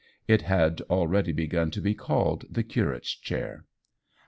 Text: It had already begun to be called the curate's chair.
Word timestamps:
It 0.27 0.41
had 0.41 0.81
already 0.89 1.31
begun 1.31 1.69
to 1.69 1.79
be 1.79 1.93
called 1.93 2.45
the 2.49 2.63
curate's 2.63 3.13
chair. 3.15 3.65